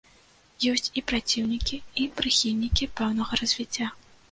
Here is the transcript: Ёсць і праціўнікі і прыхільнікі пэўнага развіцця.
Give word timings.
Ёсць 0.71 0.89
і 1.01 1.03
праціўнікі 1.11 1.77
і 2.05 2.09
прыхільнікі 2.21 2.91
пэўнага 2.99 3.43
развіцця. 3.45 3.93